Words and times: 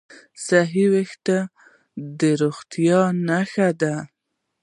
صحي 0.45 0.85
وېښتيان 0.93 1.43
د 2.19 2.21
روغتیا 2.41 3.01
نښه 3.27 3.69
ده. 3.81 3.95